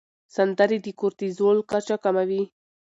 [0.35, 2.43] سندرې د کورتیزول کچه کموي.